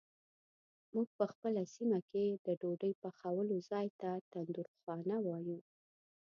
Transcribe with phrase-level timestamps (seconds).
[0.93, 5.57] مونږ په خپله سیمه کې د ډوډۍ پخولو ځای ته تندورخانه وایو.